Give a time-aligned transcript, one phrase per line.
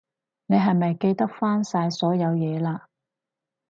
[0.47, 2.85] 你係咪記得返晒所有嘢喇？